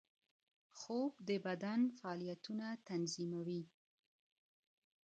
[0.77, 3.61] خوب د بدن فعالیتونه تنظیموي